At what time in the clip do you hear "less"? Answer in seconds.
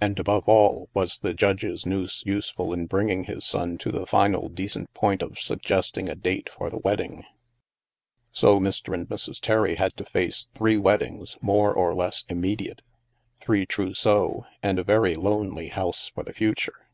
11.94-12.24